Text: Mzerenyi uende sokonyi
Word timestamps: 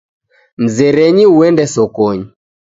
Mzerenyi 0.63 1.25
uende 1.37 1.65
sokonyi 1.73 2.25